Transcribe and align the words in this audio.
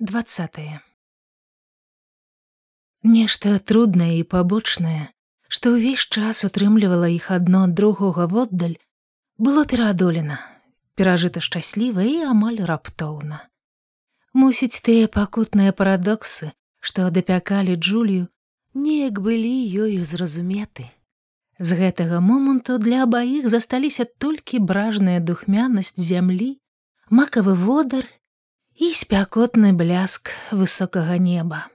двадцатое 0.00 0.80
Нешта 3.02 3.58
труднае 3.58 4.14
і 4.18 4.22
пабочнае, 4.24 5.12
што 5.44 5.72
ўвесь 5.76 6.06
час 6.08 6.40
утрымлівала 6.48 7.10
іх 7.12 7.26
адно 7.36 7.64
ад 7.68 7.74
другога 7.76 8.24
воддаль, 8.24 8.78
было 9.36 9.66
пераадолена, 9.68 10.38
перажыта 10.96 11.44
шчасліва 11.44 12.06
і 12.08 12.14
амаль 12.32 12.64
раптоўна. 12.70 13.42
Мусіць 14.32 14.80
тыя 14.80 15.04
пакутныя 15.04 15.76
парадоксы, 15.76 16.48
што 16.80 17.10
дапякалі 17.12 17.76
Джулію, 17.76 18.30
неяк 18.72 19.20
былі 19.20 19.52
ёю 19.84 20.08
зразуметы. 20.08 20.88
З 21.60 21.76
гэтага 21.76 22.24
моманту 22.24 22.78
для 22.80 23.04
абаіх 23.04 23.52
засталіся 23.52 24.08
толькі 24.16 24.64
бражная 24.64 25.20
духмянасць 25.20 26.00
зямлі, 26.00 26.56
макавы 27.12 27.52
водар 27.52 28.08
і 28.80 28.94
спякотны 28.96 29.76
бляск 29.76 30.32
высокага 30.56 31.20
неба. 31.20 31.68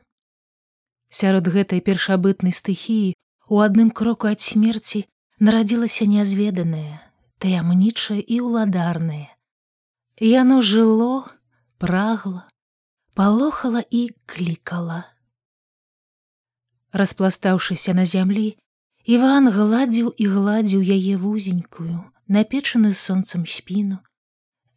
Сярод 1.14 1.46
гэтай 1.54 1.78
першабытнай 1.86 2.50
стыхіі 2.50 3.14
у 3.46 3.62
адным 3.62 3.92
кроку 3.94 4.26
ад 4.26 4.42
смерці 4.42 5.06
нарадзілася 5.38 6.10
нязведанае, 6.10 6.98
таямнічае 7.38 8.18
і 8.26 8.42
ўладарнае. 8.42 9.30
Яно 10.18 10.66
жыло, 10.66 11.30
прагла, 11.78 12.50
палохала 13.14 13.86
і 13.86 14.10
клікала. 14.26 15.06
Распластаўшыся 16.90 17.94
на 17.94 18.10
зямлі, 18.10 18.58
Іван 19.06 19.54
гладзіў 19.54 20.10
і 20.18 20.26
гладзіў 20.34 20.82
яе 20.82 21.22
вузенькую, 21.22 22.02
напечаную 22.26 22.98
сонцам 22.98 23.46
спіну. 23.46 24.02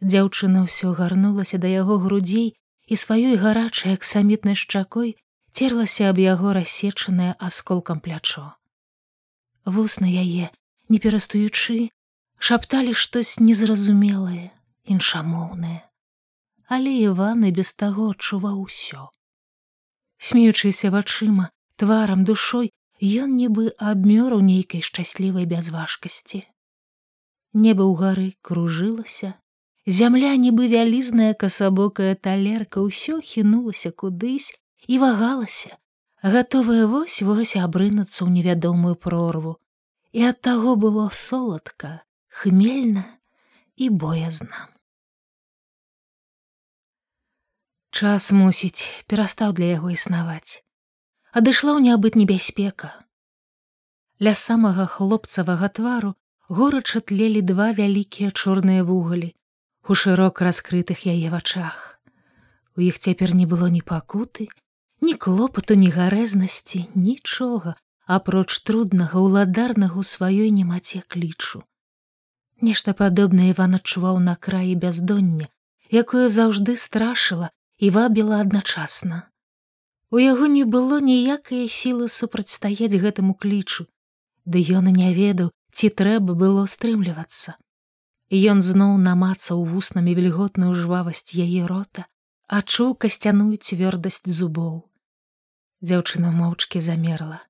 Дзяўчына 0.01 0.63
ўсё 0.67 0.95
гарнулася 0.95 1.59
да 1.59 1.69
яго 1.69 1.99
грудзей 1.99 2.55
і 2.87 2.95
сваёй 2.97 3.35
гарачай 3.37 3.99
аксамітнай 3.99 4.55
шчакой 4.55 5.17
церлася 5.53 6.11
аб 6.11 6.23
яго 6.23 6.55
рассечанае 6.55 7.35
асколкам 7.39 8.01
плячо. 8.01 8.55
Вусна 9.65 10.07
яе, 10.07 10.55
не 10.89 10.99
перастаючы, 11.03 11.91
шапталі 12.39 12.95
штось 12.95 13.41
незразумелае, 13.43 14.55
іншамоўнае. 14.87 15.83
Але 16.69 16.93
Іван 17.11 17.45
і 17.49 17.53
без 17.59 17.73
таго 17.73 18.11
адчуваў 18.15 18.61
усё. 18.69 19.09
Смеючыся 20.19 20.91
вачыма, 20.95 21.51
тварам 21.77 22.25
душой, 22.29 22.71
ён 23.01 23.35
нібы 23.41 23.75
абмёр 23.79 24.39
у 24.39 24.41
нейкай 24.45 24.83
шчаслівай 24.83 25.47
бязважкасці. 25.47 26.43
Неба 27.53 27.83
ў 27.89 27.95
гары 27.99 28.29
кружылася, 28.43 29.35
зямля 29.89 30.37
нібы 30.37 30.69
вялізная 30.69 31.33
касабокая 31.33 32.15
талерка 32.15 32.85
ўсё 32.85 33.21
хінулася 33.25 33.91
кудысь, 33.91 34.53
і 34.85 34.99
вагалася, 35.01 35.77
гатовая 36.23 36.85
вось 36.87 37.23
вось 37.25 37.57
абрынуцца 37.57 38.25
ў 38.25 38.31
невядомую 38.37 38.97
прорву, 39.01 39.57
і 40.13 40.29
ад 40.29 40.41
таго 40.45 40.77
было 40.77 41.09
соладка, 41.13 42.05
хмельна 42.29 43.05
і 43.77 43.89
боязна. 43.89 44.69
Час 47.91 48.29
мусіць, 48.33 48.93
перастаў 49.09 49.57
для 49.57 49.73
яго 49.81 49.89
існаваць. 49.97 50.61
Адышла 51.33 51.73
ў 51.77 51.89
неабыт 51.89 52.15
небяспека. 52.15 52.93
Ля 54.21 54.37
самага 54.37 54.85
хлопцавага 54.85 55.73
твару 55.73 56.15
горача 56.49 57.01
тлелі 57.01 57.41
два 57.41 57.73
вялікія 57.73 58.31
чорныя 58.31 58.85
вугалі 58.85 59.33
у 59.89 59.95
шырок 59.95 60.43
раскрытых 60.45 61.09
яе 61.09 61.31
вачах. 61.33 61.99
У 62.77 62.85
іх 62.85 62.99
цяпер 63.01 63.35
не 63.35 63.47
было 63.49 63.69
ні 63.73 63.81
пакуты, 63.81 64.49
ні 65.01 65.15
клопату 65.15 65.75
ні 65.81 65.89
гарэзнасці 65.89 66.81
нічога 66.95 67.73
апроч 68.05 68.61
труднага 68.69 69.17
ўладарнага 69.25 69.97
ў 69.97 70.05
сваёй 70.05 70.51
немаце 70.53 71.01
клічу. 71.09 71.65
Нешта 72.61 72.93
падобнае 72.99 73.55
иван 73.57 73.79
адчуваў 73.81 74.21
на 74.21 74.35
краі 74.37 74.75
бяздоння 74.77 75.49
якое 75.89 76.29
заўжды 76.29 76.77
страшыла 76.77 77.49
і 77.81 77.89
вабіла 77.97 78.41
адначасна. 78.45 79.23
У 80.13 80.21
яго 80.21 80.49
не 80.53 80.65
было 80.65 81.01
ніякай 81.01 81.65
сілы 81.69 82.11
супрацьстаяць 82.13 83.01
гэтаму 83.05 83.33
клічу 83.41 83.89
ды 84.45 84.61
ён 84.81 84.93
і 84.93 84.95
не 85.01 85.15
ведаў 85.17 85.49
ці 85.73 85.89
трэба 86.03 86.37
было 86.45 86.67
стрымлівацца 86.69 87.57
ён 88.31 88.63
зноў 88.63 88.97
намацаў 89.01 89.65
вуснамі 89.65 90.15
вільготную 90.19 90.75
жвавасць 90.77 91.33
яе 91.33 91.67
рота 91.67 92.05
адчуў 92.49 92.95
касцяную 92.95 93.57
цвёрдасць 93.57 94.25
зубоў. 94.25 94.89
Дзяўчына 95.81 96.33
моўчкі 96.33 96.81
замерла. 96.81 97.41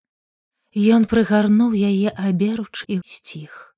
Ён 0.75 1.07
прыгарнуў 1.11 1.75
яе 1.75 2.13
аберуч 2.13 2.85
і 2.87 3.01
сціх. 3.05 3.75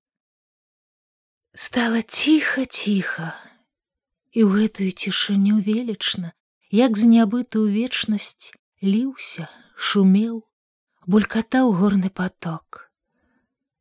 Стала 1.54 2.02
ціха 2.02 2.64
ціха. 2.66 3.32
І 4.30 4.44
ў 4.44 4.50
гэтую 4.62 4.90
цішыню 4.92 5.58
велічна 5.58 6.32
як 6.70 6.96
з 6.96 7.08
нябытую 7.10 7.66
вечнасць 7.74 8.54
ліўся 8.80 9.48
шумеў 9.74 10.36
булькатаў 11.10 11.72
горны 11.74 12.10
поток 12.14 12.86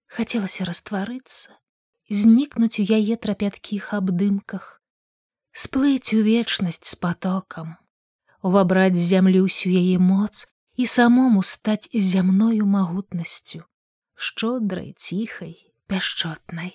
хацелася 0.09 0.65
растварыцца 0.65 1.53
знікнуць 2.09 2.81
у 2.81 2.85
яе 2.85 3.15
трапяткіх 3.15 3.93
абдымках. 3.93 4.81
Сплыць 5.51 6.13
у 6.13 6.21
вечнасць 6.25 6.85
з 6.85 6.95
потокам 6.95 7.77
увабраць 8.41 8.95
зямлю 8.95 9.45
ўсю 9.45 9.71
яе 9.75 9.99
моц 9.99 10.47
і 10.79 10.85
самому 10.87 11.43
стаць 11.43 11.91
зямною 11.93 12.65
магутнасцю, 12.65 13.65
шчодрай, 14.15 14.95
ціхай, 14.97 15.55
пяшчотнай. 15.91 16.71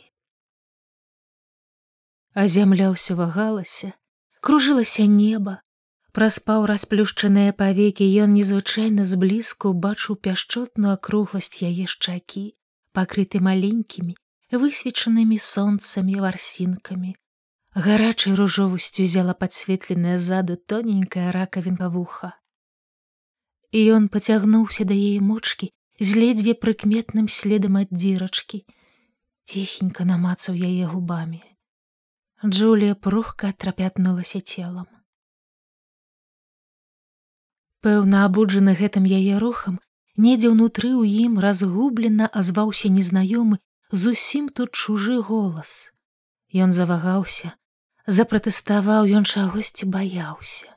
А 2.34 2.46
зямля 2.50 2.90
ўсё 2.92 3.16
вагалася, 3.16 3.94
кружылася 4.44 5.06
неба, 5.08 5.62
праспаў 6.12 6.66
расплюшчаныя 6.68 7.54
павекі 7.56 8.04
ён 8.26 8.34
незвычайна 8.36 9.06
зблізку 9.08 9.72
бачыў 9.72 10.20
пяшчотную 10.20 10.92
акругласць 10.98 11.62
яе 11.64 11.86
шчакі, 11.88 12.44
пакрыты 12.92 13.40
маленькімі, 13.40 14.18
высвечанымі 14.52 15.38
сонцамі 15.38 16.20
варсінкамі. 16.20 17.16
Гарачай 17.74 18.34
ружовасцю 18.38 19.04
зяла 19.04 19.34
падсветленая 19.34 20.18
ззаду 20.18 20.56
тоненькая 20.56 21.32
ракавінка 21.32 21.88
вуха. 21.88 22.38
І 23.72 23.82
ён 23.96 24.06
пацягнуўся 24.08 24.84
да 24.84 24.94
яе 24.94 25.20
мочкі 25.20 25.72
з 25.98 26.14
ледзьве 26.14 26.54
прыкметным 26.54 27.26
следам 27.28 27.80
ад 27.82 27.90
дзірачкі. 27.90 28.62
Ціхенька 29.44 30.04
намацаў 30.04 30.54
яе 30.54 30.86
губамі. 30.86 31.42
Джулія 32.44 32.94
прухка 32.94 33.52
трапятнулася 33.52 34.40
целам. 34.40 34.86
Пэўна 37.84 38.24
абуджаны 38.24 38.72
гэтым 38.78 39.04
яе 39.04 39.40
рухам 39.42 39.80
недзе 40.16 40.48
ўнутры 40.54 40.94
ў 40.94 41.26
ім 41.26 41.42
разгублена 41.42 42.30
азваўся 42.40 42.88
незнаёмы 42.88 43.58
зусім 43.90 44.48
тут 44.48 44.72
чужы 44.72 45.20
голас. 45.20 45.92
Ён 46.54 46.72
завагаўся 46.72 47.54
запратэставаў 48.06 49.08
ён 49.18 49.24
чагосьці 49.24 49.88
баяўся. 49.88 50.68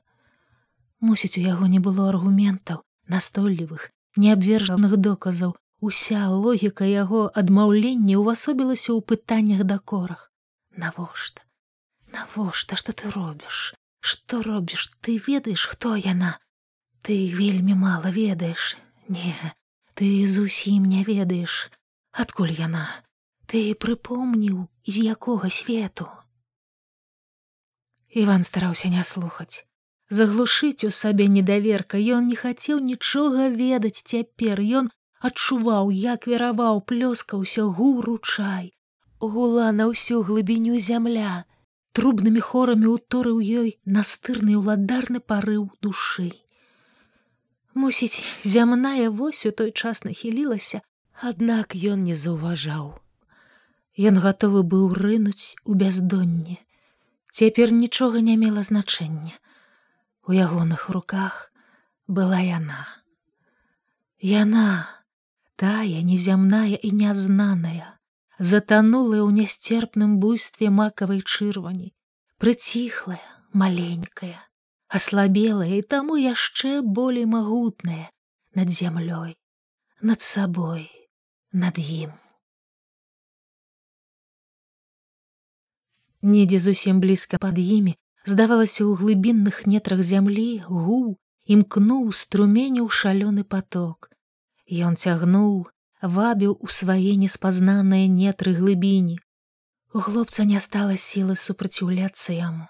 Мусіць 1.00 1.38
у 1.38 1.42
яго 1.44 1.68
не 1.68 1.80
было 1.80 2.10
аргументаў 2.10 2.84
настойлівых 3.08 3.92
неабвержаных 4.16 4.98
доказаў. 4.98 5.56
Уся 5.80 6.26
логіка 6.34 6.86
яго 6.90 7.30
адмаўлення 7.38 8.18
ўвасобілася 8.18 8.98
ў 8.98 9.06
пытаннях 9.06 9.62
дакорах 9.62 10.32
навошта? 10.74 11.46
Навошта? 12.10 12.80
Што 12.82 12.98
ты 12.98 13.12
робіш? 13.14 13.76
Што 14.02 14.42
робіш? 14.42 14.90
Ты 15.06 15.22
ведаеш 15.22 15.68
хто 15.70 15.94
яна? 15.96 16.40
Ты 17.06 17.30
вельмі 17.30 17.78
мала 17.78 18.10
ведаеш. 18.10 18.78
Не 19.08 19.36
ты 19.94 20.26
зусім 20.26 20.86
не 20.86 21.04
ведаеш 21.04 21.70
адкуль 22.24 22.54
яна? 22.58 22.86
Ты 23.48 23.74
прыпомніў 23.86 24.66
з 24.88 25.04
якога 25.14 25.50
свету? 25.54 26.08
Іван 28.10 28.44
стараўся 28.44 28.90
не 28.90 29.04
слухаць. 29.04 29.68
Заглушыць 30.10 30.88
у 30.88 30.90
сабе 30.90 31.28
недаверка. 31.28 32.00
Ён 32.00 32.28
не 32.32 32.36
хацеў 32.36 32.80
нічога 32.80 33.50
ведаць 33.52 34.02
цяпер. 34.02 34.62
Ён 34.80 34.90
адчуваў 35.20 35.92
як 35.92 36.28
вераваў 36.32 36.82
плёскаўся 36.92 37.68
гуру 37.80 38.18
чай. 38.24 38.74
Гула 39.20 39.72
на 39.72 39.88
ўсю 39.92 40.24
глыбіню 40.24 40.80
зямля. 40.80 41.46
Трубнымі 41.98 42.42
хорамі 42.50 42.92
ўторыў 42.96 43.40
ёй 43.62 43.70
настырны 43.86 44.58
ўладарны 44.58 45.20
парыў 45.20 45.70
душы. 45.82 46.30
Мусіць 47.74 48.24
зямная 48.44 49.10
вось 49.10 49.46
у 49.46 49.52
той 49.52 49.72
час 49.72 50.04
нахілілася 50.04 50.82
аднак 51.22 51.76
ён 51.76 52.04
не 52.04 52.16
заўважаў 52.16 52.94
ён 54.12 54.22
гатовы 54.28 54.64
быў 54.76 54.94
рынуць 55.02 55.58
у 55.66 55.74
бяздонне 55.74 56.62
цяпер 57.32 57.74
нічога 57.74 58.22
не 58.22 58.38
мела 58.38 58.64
значэння 58.64 59.38
У 60.28 60.34
ягоных 60.34 60.90
руках 60.90 61.54
была 62.06 62.40
яна. 62.44 62.84
Яна, 64.20 64.92
тая 65.56 66.02
незямная 66.04 66.76
і 66.76 66.92
нязнаная, 66.92 67.96
затанулая 68.36 69.24
ў 69.24 69.32
нястерпным 69.40 70.20
буйстве 70.20 70.68
макавай 70.68 71.24
чырвані, 71.24 71.96
прыціхлая, 72.44 73.24
маленькая, 73.56 74.44
аслабелая 74.92 75.80
і 75.80 75.88
таму 75.96 76.20
яшчэ 76.20 76.84
болей 76.84 77.24
магутная 77.24 78.12
над 78.52 78.68
зямлёй, 78.68 79.40
над 80.02 80.20
сабой, 80.20 80.92
над 81.52 81.80
ім. 81.80 82.12
Недзе 86.22 86.60
зусім 86.60 87.00
блізка 87.00 87.38
пад 87.38 87.60
імі 87.62 87.96
здавалася 88.26 88.84
ў 88.84 89.00
глыбінных 89.00 89.64
нетрах 89.70 90.02
зямлі 90.04 90.60
гу 90.68 91.16
імкнуў 91.48 92.12
струменю 92.12 92.90
шалёны 92.92 93.48
поток. 93.48 94.12
Ён 94.68 95.00
цягнуў, 95.00 95.72
вабіў 96.02 96.58
у 96.60 96.68
свае 96.68 97.16
неспазнаныя 97.22 98.12
нетры 98.12 98.52
глыбіні. 98.58 99.16
У 99.96 100.04
хлопца 100.04 100.44
не 100.44 100.60
стала 100.60 100.98
сілы 101.00 101.40
супраціўляцца 101.40 102.36
яму. 102.36 102.68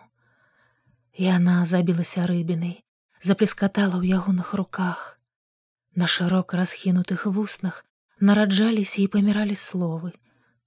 Яна 1.18 1.66
забілася 1.66 2.30
рыбінай, 2.30 2.86
заплескатала 3.26 3.98
ў 3.98 4.22
ягоных 4.22 4.54
руках. 4.54 5.18
На 5.98 6.06
шырока 6.06 6.62
расхінутых 6.62 7.26
вуснах 7.26 7.87
нараджаліся 8.20 9.02
і 9.04 9.08
паміралі 9.14 9.56
словы, 9.56 10.14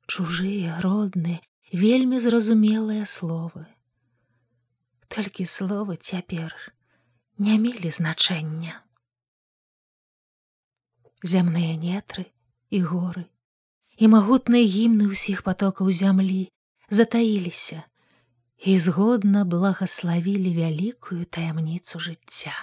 чужыя, 0.07 0.79
родныя, 0.85 1.41
вельмі 1.73 2.19
зразумелыя 2.19 3.07
словы. 3.07 3.67
Толькі 5.09 5.47
словы 5.47 5.97
цяпер 5.97 6.55
не 7.39 7.59
мелі 7.59 7.91
значэння. 7.91 8.79
Зямныя 11.23 11.77
нетры 11.77 12.31
і 12.71 12.81
горы 12.87 13.27
і 14.01 14.09
магутныя 14.09 14.65
гімны 14.65 15.13
ўсіх 15.13 15.45
потокаў 15.45 15.93
зямлі 15.93 16.49
затаіліся 16.89 17.85
і 18.71 18.79
згодна 18.79 19.45
благаславілі 19.45 20.53
вялікую 20.57 21.25
таямніцу 21.37 22.01
жыцця. 22.01 22.57